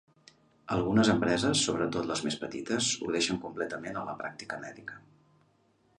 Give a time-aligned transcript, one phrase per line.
[0.75, 4.99] Algunes empreses, sobretot les més petites, ho deixen completament a la pràctica mèdica.